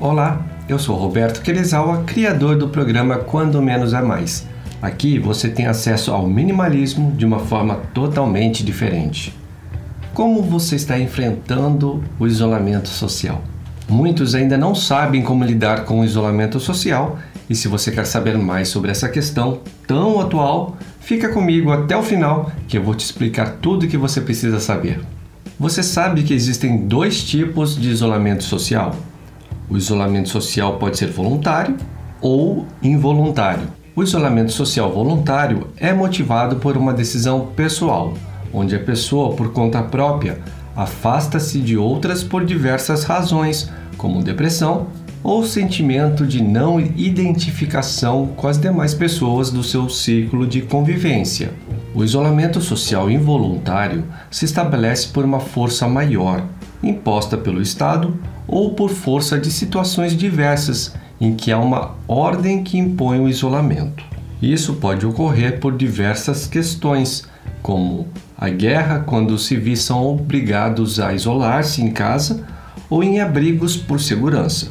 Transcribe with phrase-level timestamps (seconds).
[0.00, 4.46] Olá, eu sou Roberto Querezawa, criador do programa Quando Menos é Mais.
[4.80, 9.36] Aqui você tem acesso ao minimalismo de uma forma totalmente diferente.
[10.14, 13.42] Como você está enfrentando o isolamento social?
[13.88, 17.18] Muitos ainda não sabem como lidar com o isolamento social,
[17.50, 22.04] e se você quer saber mais sobre essa questão tão atual, fica comigo até o
[22.04, 25.00] final que eu vou te explicar tudo o que você precisa saber.
[25.58, 28.94] Você sabe que existem dois tipos de isolamento social?
[29.70, 31.76] O isolamento social pode ser voluntário
[32.20, 33.68] ou involuntário.
[33.94, 38.14] O isolamento social voluntário é motivado por uma decisão pessoal,
[38.52, 40.40] onde a pessoa, por conta própria,
[40.74, 44.86] afasta-se de outras por diversas razões, como depressão
[45.22, 51.50] ou sentimento de não identificação com as demais pessoas do seu ciclo de convivência.
[51.94, 56.44] O isolamento social involuntário se estabelece por uma força maior,
[56.82, 62.78] imposta pelo Estado ou por força de situações diversas em que há uma ordem que
[62.78, 64.04] impõe o isolamento.
[64.40, 67.26] Isso pode ocorrer por diversas questões,
[67.60, 68.06] como
[68.36, 72.44] a guerra, quando os civis são obrigados a isolar-se em casa
[72.88, 74.68] ou em abrigos por segurança.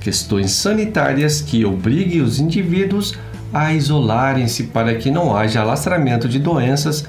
[0.00, 3.14] Questões sanitárias que obriguem os indivíduos
[3.52, 7.04] a isolarem-se para que não haja alastramento de doenças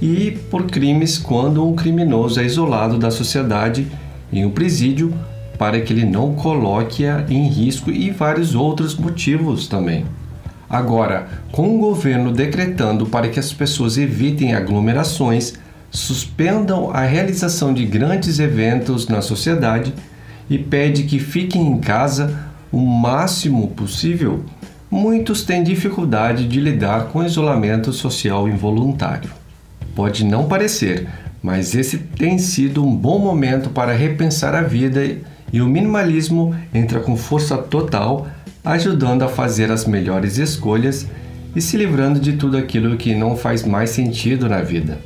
[0.00, 3.86] e por crimes quando um criminoso é isolado da sociedade
[4.32, 5.12] em um presídio
[5.58, 10.04] para que ele não coloque-a em risco e vários outros motivos também.
[10.70, 15.54] Agora, com o governo decretando para que as pessoas evitem aglomerações,
[15.90, 19.94] suspendam a realização de grandes eventos na sociedade
[20.48, 22.38] e pede que fiquem em casa
[22.70, 24.44] o máximo possível,
[24.90, 29.37] muitos têm dificuldade de lidar com o isolamento social involuntário.
[29.98, 31.08] Pode não parecer,
[31.42, 35.00] mas esse tem sido um bom momento para repensar a vida
[35.52, 38.28] e o minimalismo entra com força total
[38.64, 41.08] ajudando a fazer as melhores escolhas
[41.52, 45.00] e se livrando de tudo aquilo que não faz mais sentido na vida.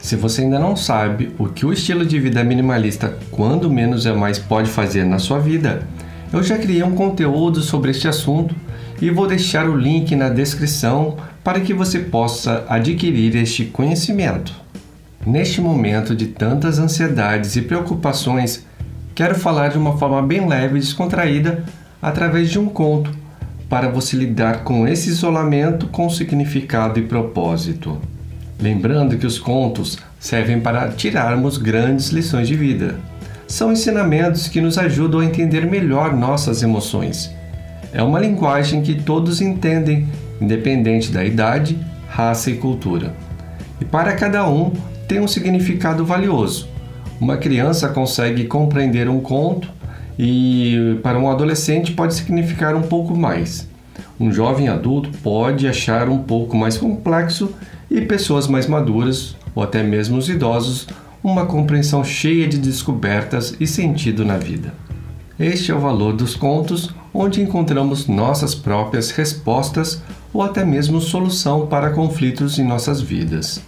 [0.00, 4.12] Se você ainda não sabe o que o estilo de vida minimalista, quando menos é
[4.12, 5.86] mais, pode fazer na sua vida,
[6.32, 8.52] eu já criei um conteúdo sobre este assunto
[9.00, 14.54] e vou deixar o link na descrição para que você possa adquirir este conhecimento.
[15.26, 18.64] Neste momento de tantas ansiedades e preocupações,
[19.14, 21.62] quero falar de uma forma bem leve e descontraída
[22.00, 23.10] através de um conto,
[23.68, 27.98] para você lidar com esse isolamento com significado e propósito.
[28.60, 32.96] Lembrando que os contos servem para tirarmos grandes lições de vida.
[33.46, 37.30] São ensinamentos que nos ajudam a entender melhor nossas emoções.
[37.92, 40.08] É uma linguagem que todos entendem,
[40.44, 41.78] independente da idade,
[42.08, 43.14] raça e cultura.
[43.80, 44.72] E para cada um
[45.08, 46.68] tem um significado valioso.
[47.20, 49.68] Uma criança consegue compreender um conto
[50.18, 53.68] e para um adolescente pode significar um pouco mais.
[54.18, 57.52] Um jovem adulto pode achar um pouco mais complexo
[57.90, 60.86] e pessoas mais maduras, ou até mesmo os idosos,
[61.22, 64.74] uma compreensão cheia de descobertas e sentido na vida.
[65.38, 70.00] Este é o valor dos contos, onde encontramos nossas próprias respostas
[70.34, 73.62] ou até mesmo solução para conflitos em nossas vidas.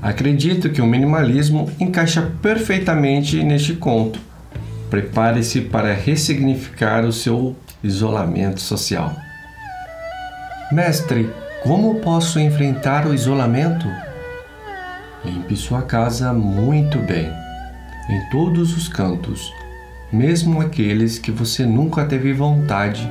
[0.00, 4.18] Acredito que o minimalismo encaixa perfeitamente neste conto
[4.94, 9.12] Prepare-se para ressignificar o seu isolamento social.
[10.70, 11.28] Mestre,
[11.64, 13.88] como posso enfrentar o isolamento?
[15.24, 17.28] Limpe sua casa muito bem,
[18.08, 19.52] em todos os cantos,
[20.12, 23.10] mesmo aqueles que você nunca teve vontade,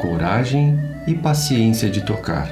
[0.00, 0.76] coragem
[1.06, 2.48] e paciência de tocar.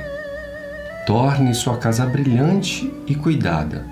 [1.06, 3.84] Torne sua casa brilhante e cuidada.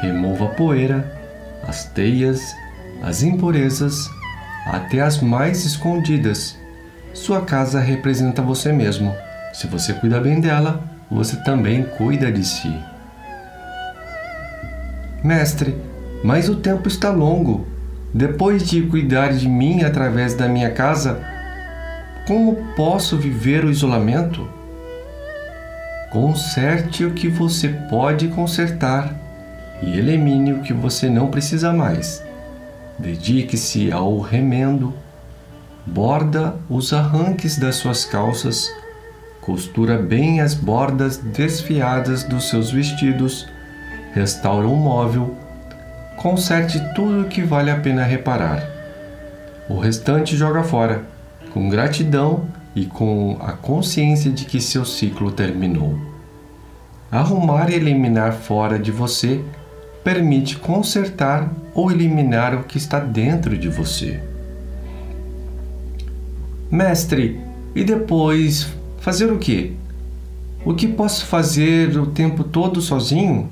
[0.00, 1.20] Remova a poeira,
[1.66, 2.40] as teias
[3.02, 4.08] as impurezas,
[4.64, 6.56] até as mais escondidas.
[7.12, 9.14] Sua casa representa você mesmo.
[9.52, 12.72] Se você cuida bem dela, você também cuida de si.
[15.22, 15.76] Mestre,
[16.22, 17.66] mas o tempo está longo.
[18.14, 21.20] Depois de cuidar de mim através da minha casa,
[22.26, 24.48] como posso viver o isolamento?
[26.10, 29.14] Conserte o que você pode consertar
[29.82, 32.22] e elimine o que você não precisa mais.
[32.98, 34.94] Dedique-se ao remendo,
[35.84, 38.72] borda os arranques das suas calças,
[39.40, 43.48] costura bem as bordas desfiadas dos seus vestidos,
[44.14, 45.36] restaura um móvel,
[46.16, 48.62] conserte tudo o que vale a pena reparar.
[49.68, 51.02] O restante joga fora,
[51.52, 55.98] com gratidão e com a consciência de que seu ciclo terminou.
[57.10, 59.44] Arrumar e eliminar fora de você
[60.02, 64.20] permite consertar ou eliminar o que está dentro de você.
[66.70, 67.40] Mestre,
[67.74, 69.72] e depois fazer o quê?
[70.64, 73.50] O que posso fazer o tempo todo sozinho?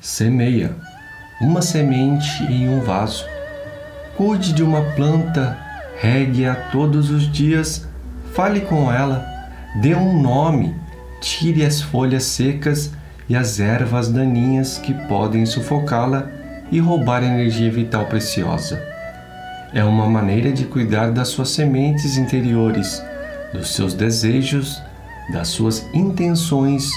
[0.00, 0.76] Semeia
[1.40, 3.24] uma semente em um vaso.
[4.16, 5.56] Cuide de uma planta,
[6.00, 7.86] regue-a todos os dias,
[8.32, 9.26] fale com ela,
[9.80, 10.74] dê um nome,
[11.20, 12.92] tire as folhas secas
[13.28, 16.30] e as ervas daninhas que podem sufocá-la
[16.70, 18.82] e roubar energia vital preciosa.
[19.74, 23.02] É uma maneira de cuidar das suas sementes interiores,
[23.52, 24.80] dos seus desejos,
[25.32, 26.90] das suas intenções,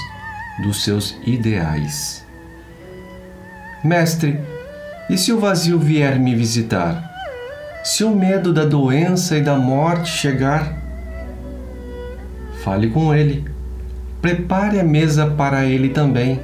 [0.62, 2.24] dos seus ideais.
[3.84, 4.40] Mestre,
[5.10, 7.11] e se o vazio vier me visitar?
[7.82, 10.80] Se o medo da doença e da morte chegar?
[12.62, 13.44] Fale com ele.
[14.20, 16.40] Prepare a mesa para ele também.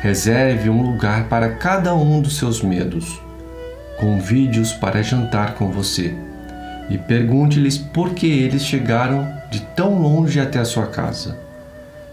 [0.00, 3.20] Reserve um lugar para cada um dos seus medos.
[3.98, 6.14] Convide-os para jantar com você
[6.88, 11.38] e pergunte-lhes por que eles chegaram de tão longe até a sua casa.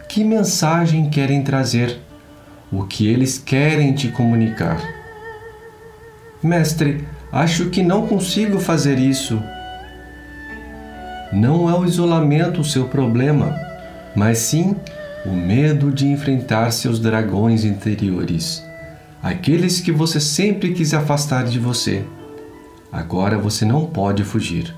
[0.10, 2.00] Que mensagem querem trazer?
[2.72, 4.82] o que eles querem te comunicar.
[6.44, 9.42] Mestre, acho que não consigo fazer isso.
[11.32, 13.56] Não é o isolamento o seu problema,
[14.16, 14.76] mas sim
[15.26, 18.64] o medo de enfrentar seus dragões interiores,
[19.22, 22.04] aqueles que você sempre quis afastar de você.
[22.92, 24.74] Agora você não pode fugir.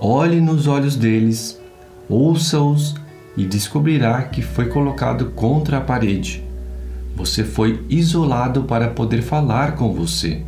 [0.00, 1.60] Olhe nos olhos deles,
[2.08, 2.94] ouça-os
[3.36, 6.48] e descobrirá que foi colocado contra a parede
[7.18, 10.40] você foi isolado para poder falar com você,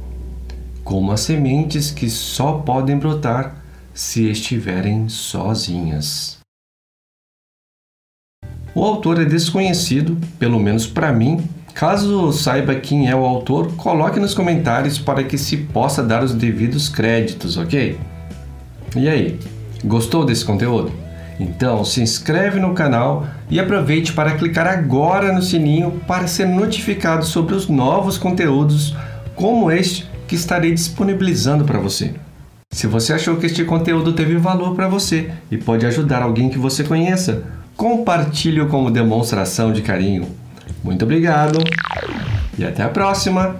[0.85, 3.57] como as sementes que só podem brotar
[3.93, 6.39] se estiverem sozinhas.
[8.75, 11.49] O autor é desconhecido, pelo menos para mim.
[11.75, 16.35] Caso saiba quem é o autor, coloque nos comentários para que se possa dar os
[16.35, 17.99] devidos créditos, ok?
[18.97, 19.39] E aí,
[19.85, 20.93] gostou desse conteúdo?
[21.39, 27.25] Então, se inscreve no canal e aproveite para clicar agora no sininho para ser notificado
[27.25, 28.95] sobre os novos conteúdos
[29.35, 32.15] como este que estarei disponibilizando para você.
[32.71, 36.57] Se você achou que este conteúdo teve valor para você e pode ajudar alguém que
[36.57, 37.43] você conheça,
[37.77, 40.29] compartilhe-o como demonstração de carinho.
[40.85, 41.59] Muito obrigado
[42.57, 43.57] e até a próxima!